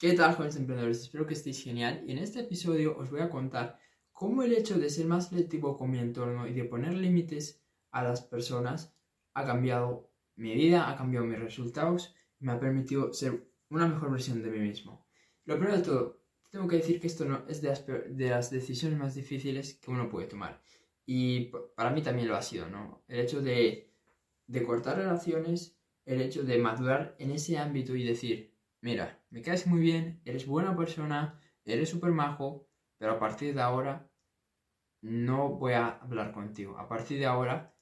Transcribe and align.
¿Qué 0.00 0.12
tal, 0.12 0.36
jóvenes 0.36 0.54
emprendedores? 0.54 1.00
Espero 1.00 1.26
que 1.26 1.34
estéis 1.34 1.60
genial 1.60 2.04
y 2.06 2.12
en 2.12 2.18
este 2.18 2.38
episodio 2.38 2.96
os 2.96 3.10
voy 3.10 3.20
a 3.20 3.28
contar 3.28 3.80
cómo 4.12 4.44
el 4.44 4.52
hecho 4.52 4.78
de 4.78 4.90
ser 4.90 5.06
más 5.06 5.30
selectivo 5.30 5.76
con 5.76 5.90
mi 5.90 5.98
entorno 5.98 6.46
y 6.46 6.52
de 6.52 6.62
poner 6.62 6.94
límites 6.94 7.60
a 7.90 8.04
las 8.04 8.22
personas 8.22 8.94
ha 9.34 9.44
cambiado 9.44 10.08
mi 10.36 10.54
vida, 10.54 10.88
ha 10.88 10.96
cambiado 10.96 11.26
mis 11.26 11.40
resultados 11.40 12.14
y 12.38 12.44
me 12.44 12.52
ha 12.52 12.60
permitido 12.60 13.12
ser 13.12 13.50
una 13.70 13.88
mejor 13.88 14.12
versión 14.12 14.40
de 14.40 14.50
mí 14.50 14.60
mismo. 14.60 15.04
Lo 15.46 15.56
primero 15.56 15.76
de 15.76 15.82
todo, 15.82 16.22
tengo 16.48 16.68
que 16.68 16.76
decir 16.76 17.00
que 17.00 17.08
esto 17.08 17.24
no 17.24 17.44
es 17.48 17.60
de 17.60 17.70
las, 17.70 17.84
de 17.84 18.30
las 18.30 18.52
decisiones 18.52 19.00
más 19.00 19.16
difíciles 19.16 19.80
que 19.82 19.90
uno 19.90 20.08
puede 20.08 20.28
tomar 20.28 20.62
y 21.06 21.50
para 21.74 21.90
mí 21.90 22.02
también 22.02 22.28
lo 22.28 22.36
ha 22.36 22.42
sido, 22.42 22.68
¿no? 22.68 23.02
El 23.08 23.18
hecho 23.18 23.42
de 23.42 23.90
cortar 24.64 24.98
relaciones, 24.98 25.76
el 26.04 26.20
hecho 26.20 26.44
de 26.44 26.56
madurar 26.58 27.16
en 27.18 27.32
ese 27.32 27.58
ámbito 27.58 27.96
y 27.96 28.04
decir, 28.04 28.54
mira, 28.80 29.17
me 29.30 29.42
caes 29.42 29.66
muy 29.66 29.80
bien, 29.80 30.20
eres 30.24 30.46
buena 30.46 30.76
persona, 30.76 31.40
eres 31.64 31.90
súper 31.90 32.12
majo, 32.12 32.68
pero 32.96 33.12
a 33.12 33.18
partir 33.18 33.54
de 33.54 33.62
ahora 33.62 34.10
no 35.00 35.50
voy 35.50 35.74
a 35.74 35.88
hablar 35.88 36.32
contigo. 36.32 36.78
A 36.78 36.88
partir 36.88 37.18
de 37.18 37.26
ahora 37.26 37.74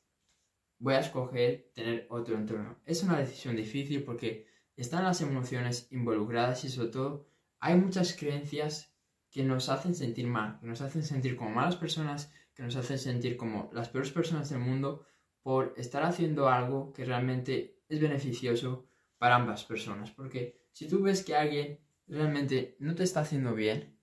voy 0.78 0.94
a 0.94 1.00
escoger 1.00 1.70
tener 1.74 2.06
otro 2.10 2.36
entorno. 2.36 2.78
Es 2.84 3.02
una 3.02 3.18
decisión 3.18 3.56
difícil 3.56 4.04
porque 4.04 4.46
están 4.76 5.04
las 5.04 5.20
emociones 5.20 5.88
involucradas 5.90 6.64
y 6.64 6.68
sobre 6.68 6.88
todo 6.88 7.26
hay 7.60 7.76
muchas 7.76 8.14
creencias 8.14 8.94
que 9.30 9.42
nos 9.42 9.68
hacen 9.68 9.94
sentir 9.94 10.26
mal, 10.26 10.58
que 10.60 10.66
nos 10.66 10.80
hacen 10.80 11.02
sentir 11.02 11.36
como 11.36 11.50
malas 11.50 11.76
personas, 11.76 12.32
que 12.54 12.62
nos 12.62 12.76
hacen 12.76 12.98
sentir 12.98 13.36
como 13.36 13.70
las 13.72 13.88
peores 13.88 14.10
personas 14.10 14.50
del 14.50 14.60
mundo 14.60 15.06
por 15.42 15.74
estar 15.76 16.02
haciendo 16.02 16.48
algo 16.48 16.92
que 16.92 17.04
realmente 17.04 17.82
es 17.88 18.00
beneficioso 18.00 18.88
para 19.18 19.36
ambas 19.36 19.64
personas. 19.64 20.10
Porque 20.10 20.65
si 20.76 20.86
tú 20.86 21.00
ves 21.00 21.24
que 21.24 21.34
alguien 21.34 21.80
realmente 22.06 22.76
no 22.80 22.94
te 22.94 23.02
está 23.02 23.20
haciendo 23.20 23.54
bien, 23.54 23.98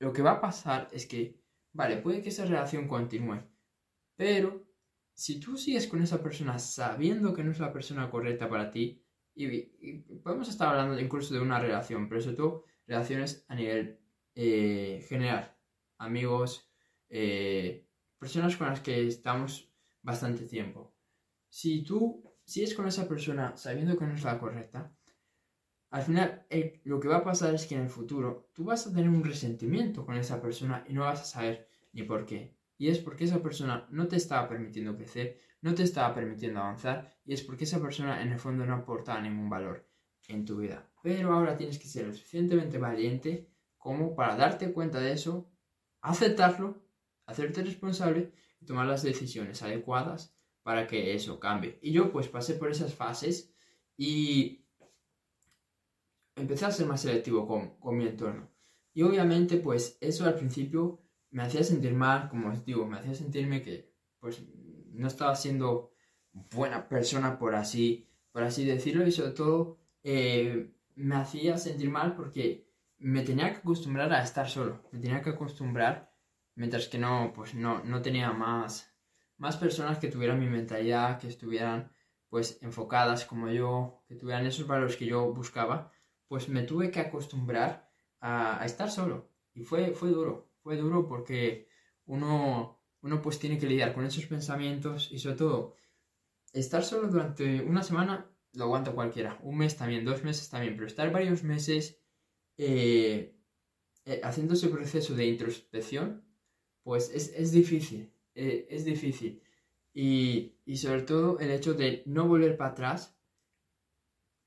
lo 0.00 0.12
que 0.12 0.22
va 0.22 0.32
a 0.32 0.40
pasar 0.40 0.88
es 0.90 1.06
que, 1.06 1.40
vale, 1.72 1.98
puede 1.98 2.20
que 2.20 2.30
esa 2.30 2.44
relación 2.44 2.88
continúe, 2.88 3.44
pero 4.16 4.66
si 5.14 5.38
tú 5.38 5.56
sigues 5.56 5.86
con 5.86 6.02
esa 6.02 6.20
persona 6.24 6.58
sabiendo 6.58 7.32
que 7.32 7.44
no 7.44 7.52
es 7.52 7.60
la 7.60 7.72
persona 7.72 8.10
correcta 8.10 8.48
para 8.48 8.72
ti, 8.72 9.06
y, 9.36 10.00
podemos 10.24 10.48
estar 10.48 10.70
hablando 10.70 10.98
incluso 10.98 11.32
de 11.32 11.38
una 11.38 11.60
relación, 11.60 12.08
pero 12.08 12.20
sobre 12.20 12.36
todo 12.36 12.64
relaciones 12.88 13.44
a 13.46 13.54
nivel 13.54 14.00
eh, 14.34 15.06
general, 15.08 15.56
amigos, 15.96 16.68
eh, 17.08 17.86
personas 18.18 18.56
con 18.56 18.66
las 18.66 18.80
que 18.80 19.06
estamos 19.06 19.72
bastante 20.02 20.44
tiempo. 20.46 20.92
Si 21.48 21.84
tú 21.84 22.36
sigues 22.44 22.74
con 22.74 22.88
esa 22.88 23.06
persona 23.06 23.56
sabiendo 23.56 23.96
que 23.96 24.06
no 24.06 24.14
es 24.16 24.24
la 24.24 24.40
correcta, 24.40 24.95
al 25.90 26.02
final 26.02 26.46
lo 26.84 27.00
que 27.00 27.08
va 27.08 27.18
a 27.18 27.24
pasar 27.24 27.54
es 27.54 27.66
que 27.66 27.74
en 27.74 27.82
el 27.82 27.88
futuro 27.88 28.50
tú 28.52 28.64
vas 28.64 28.86
a 28.86 28.92
tener 28.92 29.08
un 29.08 29.24
resentimiento 29.24 30.04
con 30.04 30.16
esa 30.16 30.40
persona 30.40 30.84
y 30.88 30.92
no 30.92 31.02
vas 31.02 31.20
a 31.22 31.24
saber 31.24 31.68
ni 31.92 32.02
por 32.02 32.26
qué. 32.26 32.56
Y 32.78 32.88
es 32.88 32.98
porque 32.98 33.24
esa 33.24 33.42
persona 33.42 33.86
no 33.90 34.06
te 34.06 34.16
estaba 34.16 34.48
permitiendo 34.48 34.96
crecer, 34.96 35.40
no 35.62 35.74
te 35.74 35.82
estaba 35.82 36.14
permitiendo 36.14 36.60
avanzar 36.60 37.16
y 37.24 37.32
es 37.32 37.42
porque 37.42 37.64
esa 37.64 37.80
persona 37.80 38.22
en 38.22 38.32
el 38.32 38.38
fondo 38.38 38.66
no 38.66 38.74
aporta 38.74 39.20
ningún 39.20 39.48
valor 39.48 39.88
en 40.28 40.44
tu 40.44 40.58
vida. 40.58 40.90
Pero 41.02 41.32
ahora 41.32 41.56
tienes 41.56 41.78
que 41.78 41.86
ser 41.86 42.06
lo 42.06 42.12
suficientemente 42.12 42.78
valiente 42.78 43.48
como 43.78 44.14
para 44.14 44.36
darte 44.36 44.72
cuenta 44.72 45.00
de 45.00 45.12
eso, 45.12 45.50
aceptarlo, 46.00 46.84
hacerte 47.26 47.62
responsable 47.62 48.32
y 48.60 48.66
tomar 48.66 48.86
las 48.86 49.02
decisiones 49.02 49.62
adecuadas 49.62 50.36
para 50.62 50.86
que 50.86 51.14
eso 51.14 51.38
cambie. 51.38 51.78
Y 51.80 51.92
yo 51.92 52.10
pues 52.12 52.28
pasé 52.28 52.54
por 52.54 52.70
esas 52.70 52.94
fases 52.94 53.54
y 53.96 54.65
empecé 56.36 56.66
a 56.66 56.70
ser 56.70 56.86
más 56.86 57.00
selectivo 57.00 57.46
con, 57.80 57.96
mi 57.96 58.06
entorno. 58.06 58.48
Y 58.92 59.02
obviamente, 59.02 59.56
pues 59.56 59.98
eso 60.00 60.24
al 60.24 60.34
principio 60.34 61.02
me 61.30 61.42
hacía 61.42 61.64
sentir 61.64 61.94
mal, 61.94 62.28
como 62.28 62.50
os 62.50 62.64
digo, 62.64 62.86
me 62.86 62.98
hacía 62.98 63.14
sentirme 63.14 63.62
que 63.62 63.92
pues 64.20 64.42
no 64.92 65.08
estaba 65.08 65.34
siendo 65.34 65.92
buena 66.54 66.88
persona, 66.88 67.38
por 67.38 67.54
así, 67.54 68.08
por 68.32 68.42
así 68.42 68.64
decirlo, 68.64 69.06
y 69.06 69.12
sobre 69.12 69.32
todo 69.32 69.78
eh, 70.02 70.72
me 70.94 71.16
hacía 71.16 71.58
sentir 71.58 71.90
mal 71.90 72.14
porque 72.14 72.70
me 72.98 73.22
tenía 73.22 73.50
que 73.50 73.58
acostumbrar 73.58 74.12
a 74.12 74.22
estar 74.22 74.48
solo, 74.48 74.82
me 74.92 74.98
tenía 74.98 75.22
que 75.22 75.30
acostumbrar, 75.30 76.12
mientras 76.54 76.88
que 76.88 76.98
no, 76.98 77.32
pues 77.34 77.54
no, 77.54 77.84
no 77.84 78.00
tenía 78.02 78.32
más, 78.32 78.94
más 79.36 79.56
personas 79.56 79.98
que 79.98 80.08
tuvieran 80.08 80.40
mi 80.40 80.48
mentalidad, 80.48 81.18
que 81.18 81.28
estuvieran 81.28 81.92
pues 82.28 82.58
enfocadas 82.62 83.24
como 83.24 83.48
yo, 83.50 84.02
que 84.08 84.16
tuvieran 84.16 84.46
esos 84.46 84.66
valores 84.66 84.96
que 84.96 85.06
yo 85.06 85.32
buscaba, 85.32 85.92
pues 86.28 86.48
me 86.48 86.62
tuve 86.62 86.90
que 86.90 87.00
acostumbrar 87.00 87.90
a, 88.20 88.64
estar 88.64 88.90
solo. 88.90 89.30
Y 89.54 89.62
fue, 89.62 89.92
fue 89.92 90.10
duro, 90.10 90.50
fue 90.62 90.76
duro 90.76 91.06
porque 91.06 91.68
uno, 92.06 92.80
uno 93.02 93.22
pues 93.22 93.38
tiene 93.38 93.58
que 93.58 93.66
lidiar 93.66 93.94
con 93.94 94.04
esos 94.04 94.26
pensamientos 94.26 95.10
y 95.12 95.18
sobre 95.18 95.36
todo 95.36 95.76
estar 96.52 96.84
solo 96.84 97.08
durante 97.08 97.62
una 97.62 97.82
semana 97.82 98.30
lo 98.52 98.64
aguanta 98.64 98.92
cualquiera, 98.92 99.38
un 99.42 99.58
mes 99.58 99.76
también, 99.76 100.04
dos 100.04 100.24
meses 100.24 100.48
también, 100.48 100.74
pero 100.74 100.86
estar 100.86 101.12
varios 101.12 101.42
meses 101.42 102.00
eh, 102.56 103.36
eh, 104.06 104.20
haciendo 104.24 104.54
ese 104.54 104.68
proceso 104.68 105.14
de 105.14 105.26
introspección, 105.26 106.24
pues 106.82 107.10
es, 107.10 107.52
difícil, 107.52 108.12
eh, 108.34 108.66
es 108.70 108.84
difícil. 108.84 109.42
Y, 109.92 110.58
y 110.64 110.76
sobre 110.76 111.02
todo 111.02 111.38
el 111.38 111.50
hecho 111.50 111.74
de 111.74 112.02
no 112.06 112.26
volver 112.28 112.56
para 112.56 112.70
atrás 112.70 113.15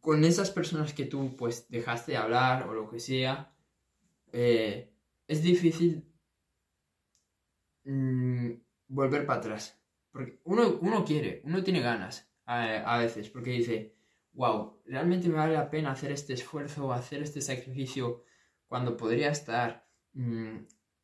con 0.01 0.23
esas 0.23 0.51
personas 0.51 0.93
que 0.93 1.05
tú 1.05 1.35
pues 1.35 1.67
dejaste 1.69 2.13
de 2.13 2.17
hablar 2.17 2.67
o 2.67 2.73
lo 2.73 2.89
que 2.89 2.99
sea, 2.99 3.53
eh, 4.31 4.93
es 5.27 5.43
difícil 5.43 6.05
mm, 7.83 8.51
volver 8.87 9.25
para 9.25 9.39
atrás. 9.39 9.79
Porque 10.11 10.39
uno, 10.45 10.79
uno, 10.81 11.05
quiere, 11.05 11.41
uno 11.45 11.63
tiene 11.63 11.81
ganas 11.81 12.27
a, 12.45 12.97
veces, 12.97 13.29
porque 13.29 13.51
dice, 13.51 13.95
wow, 14.33 14.81
realmente 14.85 15.29
me 15.29 15.35
vale 15.35 15.53
la 15.53 15.69
pena 15.69 15.91
hacer 15.91 16.11
este 16.11 16.33
esfuerzo, 16.33 16.91
hacer 16.91 17.21
este 17.21 17.41
sacrificio 17.41 18.23
cuando 18.67 18.97
podría 18.97 19.29
estar 19.29 19.87
mm, 20.13 20.57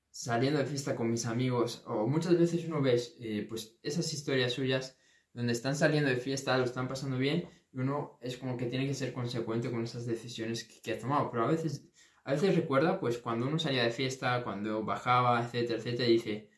saliendo 0.10 0.60
de 0.60 0.66
fiesta 0.66 0.96
con 0.96 1.12
mis 1.12 1.28
amigos. 1.28 1.84
O 1.86 2.08
muchas 2.08 2.38
veces 2.40 2.66
uno 2.66 2.82
ve 2.82 3.00
eh, 3.20 3.46
pues 3.48 3.78
esas 3.84 4.12
historias 4.12 4.54
suyas 4.54 4.98
donde 5.34 5.54
están 5.54 5.76
saliendo 5.76 6.10
de 6.10 6.18
fiesta, 6.18 6.58
lo 6.58 6.64
están 6.64 6.88
pasando 6.88 7.18
bien 7.18 7.48
uno 7.76 8.18
es 8.22 8.38
como 8.38 8.58
que 8.58 8.68
tiene 8.68 8.88
que 8.88 8.94
ser 8.94 9.14
consecuente 9.14 9.70
con 9.72 9.84
esas 9.84 10.06
decisiones 10.06 10.64
que, 10.64 10.94
ha 10.94 11.00
tomado, 11.00 11.30
pero 11.30 11.44
a 11.44 11.48
veces, 11.48 11.88
a 12.24 12.32
veces 12.32 12.56
recuerda, 12.56 13.00
pues 13.00 13.18
cuando 13.18 13.48
uno 13.48 13.60
salía 13.60 13.84
de 13.84 13.92
fiesta, 13.92 14.44
cuando 14.44 14.84
bajaba, 14.84 15.42
etcétera, 15.42 15.80
etcétera, 15.80 16.08
y 16.10 16.14
dice, 16.14 16.50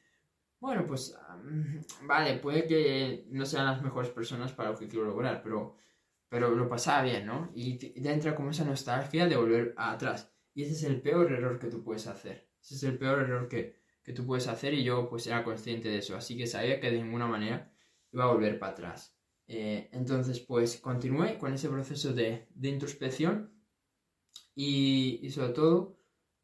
bueno, 0.59 0.85
pues 0.88 1.17
vale, 2.03 2.38
puede 2.38 2.67
que 2.67 3.25
no 3.29 3.45
sean 3.45 3.66
las 3.66 3.81
mejores 3.81 4.09
personas 4.11 4.53
para 4.53 4.72
lo 4.72 4.77
que 4.77 4.88
quiero 4.88 5.06
lograr, 5.06 5.41
pero, 5.44 5.77
pero 6.29 6.51
lo 6.51 6.67
pasaba 6.69 7.03
bien, 7.03 7.25
¿no? 7.25 7.51
Y 7.56 7.79
entra 8.07 8.35
como 8.35 8.51
esa 8.51 8.66
nostalgia 8.66 9.27
de 9.27 9.38
volver 9.38 9.73
atrás. 9.77 10.31
Y 10.53 10.63
ese 10.63 10.73
es 10.73 10.83
el 10.83 11.01
peor 11.01 11.31
error 11.31 11.59
que 11.59 11.67
tú 11.67 11.83
puedes 11.83 12.07
hacer. 12.07 12.50
Ese 12.61 12.75
es 12.75 12.83
el 12.83 12.97
peor 12.97 13.19
error 13.19 13.47
que, 13.47 13.75
que 14.03 14.13
tú 14.13 14.25
puedes 14.25 14.47
hacer 14.47 14.73
y 14.73 14.83
yo 14.83 15.09
pues 15.09 15.27
era 15.27 15.44
consciente 15.44 15.89
de 15.89 16.00
eso. 16.00 16.16
Así 16.16 16.38
que 16.38 16.47
sabía 16.47 16.79
que 16.79 16.91
de 16.91 17.03
ninguna 17.03 17.27
manera 17.27 17.72
iba 18.11 18.23
a 18.23 18.33
volver 18.33 18.57
para 18.59 18.72
atrás. 18.72 19.16
Eh, 19.47 19.89
entonces, 19.93 20.39
pues 20.39 20.77
continué 20.77 21.37
con 21.37 21.53
ese 21.53 21.69
proceso 21.69 22.13
de, 22.13 22.47
introspección 22.61 23.53
y, 24.55 25.29
sobre 25.31 25.53
todo, 25.53 25.97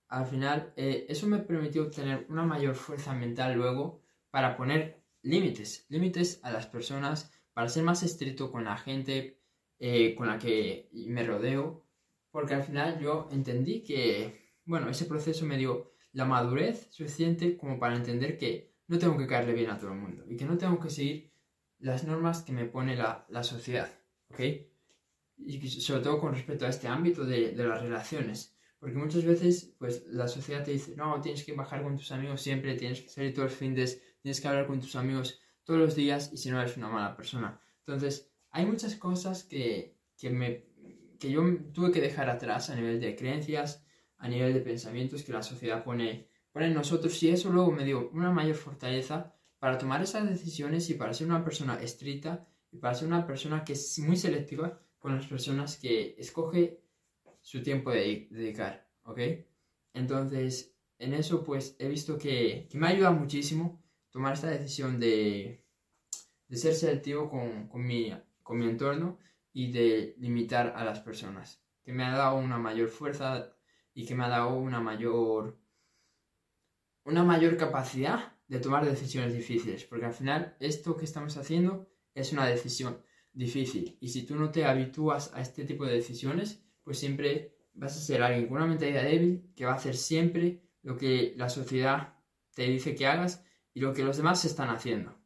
al 0.08 0.26
final, 0.28 0.74
eh, 0.78 1.06
eso 1.10 1.28
me 1.28 1.40
permitió 1.40 1.90
tener 1.90 2.26
una 2.30 2.46
mayor 2.46 2.76
fuerza 2.76 3.14
mental 3.14 3.56
luego 3.56 4.02
para 4.30 4.56
poner 4.56 5.04
límites, 5.22 5.86
límites 5.90 6.40
a 6.44 6.52
las 6.52 6.68
personas, 6.68 7.32
para 7.54 7.70
ser 7.70 7.84
más 7.84 8.04
estricto 8.04 8.52
con 8.52 8.64
la 8.66 8.78
gente 8.78 9.42
eh, 9.80 10.16
con 10.16 10.28
la 10.28 10.40
que 10.40 10.90
me 10.94 11.24
rodeo, 11.26 11.86
porque 12.32 12.54
al 12.54 12.64
final 12.64 13.00
yo 13.00 13.28
entendí 13.32 13.84
que, 13.84 14.56
bueno, 14.66 14.90
ese 14.90 15.06
proceso 15.06 15.46
me 15.46 15.58
dio 15.58 15.94
la 16.14 16.26
madurez 16.26 16.88
suficiente 16.92 17.58
como 17.58 17.80
para 17.80 17.96
entender 17.96 18.38
que 18.38 18.74
no 18.88 18.98
tengo 18.98 19.18
que 19.18 19.28
caerle 19.28 19.54
bien 19.54 19.72
a 19.72 19.78
todo 19.78 19.92
el 19.92 20.00
mundo 20.00 20.24
y 20.28 20.38
que 20.38 20.46
no 20.46 20.58
tengo 20.58 20.80
que 20.80 20.90
seguir 20.90 21.33
las 21.84 22.06
normas 22.06 22.44
que 22.44 22.54
me 22.54 22.66
pone 22.66 22.96
la, 22.96 23.44
sociedad, 23.44 23.92
¿ok? 24.30 24.40
Y 25.38 25.68
sobre 25.68 26.02
todo 26.02 26.18
con 26.18 26.34
respecto 26.34 26.66
a 26.66 26.70
este 26.70 26.88
ámbito 26.88 27.26
de, 27.26 27.54
las 27.56 27.82
relaciones. 27.82 28.56
Porque 28.80 28.96
muchas 28.96 29.26
veces, 29.26 29.76
pues, 29.78 30.06
la 30.08 30.30
sociedad 30.30 30.64
te 30.64 30.72
dice, 30.72 30.96
no, 30.96 31.20
tienes 31.20 31.44
que 31.44 31.54
bajar 31.54 31.84
con 31.84 31.98
tus 31.98 32.12
amigos 32.14 32.42
siempre, 32.42 32.76
tienes 32.76 33.02
que 33.02 33.10
salir 33.10 33.34
todos 33.34 33.50
los 33.50 33.58
fines, 33.58 34.02
tienes 34.22 34.40
que 34.40 34.48
hablar 34.48 34.66
con 34.66 34.80
tus 34.80 34.96
amigos 34.96 35.42
todos 35.66 35.80
los 35.80 35.96
días 35.96 36.32
y 36.32 36.38
si 36.38 36.50
no 36.50 36.62
eres 36.62 36.78
una 36.78 36.88
mala 36.88 37.18
persona. 37.18 37.60
Entonces, 37.80 38.32
hay 38.52 38.66
muchas 38.66 38.96
cosas 38.96 39.44
que, 39.44 39.98
me, 40.22 40.64
que 41.20 41.32
yo 41.32 41.44
tuve 41.74 41.92
que 41.92 42.00
dejar 42.00 42.30
atrás 42.30 42.70
a 42.70 42.76
nivel 42.76 43.02
de 43.02 43.16
creencias, 43.18 43.86
a 44.18 44.30
nivel 44.30 44.54
de 44.54 44.62
pensamientos 44.62 45.24
que 45.24 45.34
la 45.34 45.44
sociedad 45.44 45.84
pone, 45.84 46.30
pone 46.54 46.68
en 46.68 46.76
nosotros 46.76 47.22
y 47.24 47.30
eso 47.30 47.50
luego 47.50 47.72
me 47.72 47.84
dio 47.84 48.10
una 48.12 48.32
mayor 48.32 48.56
fortaleza 48.56 49.36
para 49.64 49.78
tomar 49.78 50.02
esas 50.04 50.30
decisiones 50.30 50.90
y 50.90 50.96
para 50.96 51.14
ser 51.14 51.28
una 51.28 51.42
persona 51.42 51.82
estricta 51.82 52.46
y 52.70 52.80
para 52.80 52.96
ser 52.96 53.08
una 53.08 53.26
persona 53.26 53.64
que 53.64 53.72
es 53.72 53.98
muy 54.00 54.18
selectiva 54.18 54.78
con 55.00 55.16
las 55.16 55.26
personas 55.26 55.78
que 55.78 56.16
escoge 56.18 56.82
su 57.42 57.64
tiempo 57.64 57.90
de 57.92 58.28
dedicar. 58.30 58.90
¿ok? 59.06 59.20
Entonces, 59.94 60.76
en 61.00 61.14
eso 61.14 61.46
pues 61.46 61.78
he 61.80 61.88
visto 61.88 62.18
que, 62.18 62.68
me 62.74 62.88
ha 62.88 62.90
ayudado 62.90 63.14
muchísimo 63.14 63.82
tomar 64.12 64.34
esta 64.34 64.50
decisión 64.50 65.00
de, 65.00 65.64
de 66.50 66.58
ser 66.58 66.74
selectivo 66.74 67.30
con, 67.30 67.70
con, 67.70 67.88
mi, 67.88 68.14
con 68.42 68.58
mi 68.58 68.66
entorno 68.66 69.18
y 69.54 69.72
de 69.72 70.14
limitar 70.18 70.74
a 70.76 70.84
las 70.84 71.00
personas, 71.00 71.64
que 71.86 71.94
me 71.94 72.04
ha 72.04 72.12
dado 72.12 72.36
una 72.36 72.58
mayor 72.58 72.90
fuerza 72.90 73.56
y 73.94 74.06
que 74.06 74.14
me 74.14 74.26
ha 74.26 74.28
dado 74.28 74.58
una 74.58 74.82
mayor 74.82 75.58
una 77.06 77.24
mayor 77.24 77.56
capacidad 77.56 78.34
de 78.48 78.60
tomar 78.60 78.86
decisiones 78.86 79.34
difíciles, 79.34 79.86
porque 79.86 80.06
al 80.06 80.14
final 80.14 80.56
esto 80.60 80.96
que 80.96 81.06
estamos 81.06 81.38
haciendo 81.38 81.90
es 82.14 82.34
una 82.34 82.46
decisión 82.46 83.02
difícil 83.32 83.98
y 84.00 84.10
si 84.10 84.24
tú 84.24 84.36
no 84.36 84.52
te 84.52 84.66
habitúas 84.66 85.34
a 85.34 85.42
este 85.42 85.66
tipo 85.66 85.86
de 85.86 85.94
decisiones, 85.94 86.64
pues 86.84 87.00
siempre 87.00 87.58
vas 87.74 87.98
a 87.98 88.02
ser 88.02 88.22
alguien 88.22 88.48
con 88.48 88.58
una 88.58 88.68
mentalidad 88.68 89.04
débil 89.04 89.52
que 89.56 89.66
va 89.66 89.74
a 89.74 89.78
hacer 89.78 89.96
siempre 89.96 90.62
lo 90.82 90.98
que 90.98 91.34
la 91.38 91.50
sociedad 91.50 92.16
te 92.54 92.64
dice 92.64 92.96
que 92.96 93.08
hagas 93.08 93.44
y 93.74 93.80
lo 93.80 93.94
que 93.94 94.04
los 94.04 94.18
demás 94.18 94.46
están 94.46 94.70
haciendo. 94.70 95.18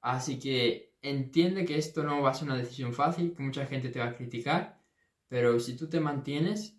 Así 0.00 0.38
que 0.38 0.96
entiende 1.02 1.64
que 1.64 1.78
esto 1.78 2.02
no 2.02 2.22
va 2.22 2.30
a 2.30 2.34
ser 2.34 2.48
una 2.48 2.56
decisión 2.56 2.92
fácil, 2.92 3.34
que 3.34 3.42
mucha 3.42 3.66
gente 3.66 3.90
te 3.90 4.00
va 4.00 4.06
a 4.06 4.16
criticar, 4.16 4.82
pero 5.28 5.60
si 5.60 5.76
tú 5.76 5.88
te 5.88 6.00
mantienes 6.00 6.76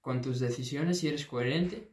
con 0.00 0.20
tus 0.20 0.40
decisiones 0.40 1.02
y 1.02 1.08
eres 1.08 1.26
coherente, 1.26 1.92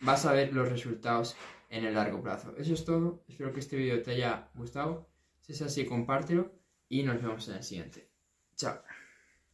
vas 0.00 0.26
a 0.26 0.32
ver 0.32 0.52
los 0.52 0.68
resultados 0.68 1.36
en 1.68 1.84
el 1.84 1.94
largo 1.94 2.22
plazo. 2.22 2.54
Eso 2.56 2.74
es 2.74 2.84
todo. 2.84 3.24
Espero 3.28 3.52
que 3.52 3.60
este 3.60 3.76
vídeo 3.76 4.02
te 4.02 4.12
haya 4.12 4.48
gustado. 4.54 5.08
Si 5.40 5.52
es 5.52 5.62
así, 5.62 5.84
compártelo 5.84 6.52
y 6.88 7.02
nos 7.02 7.22
vemos 7.22 7.48
en 7.48 7.54
el 7.56 7.62
siguiente. 7.62 8.08
Chao. 8.56 8.80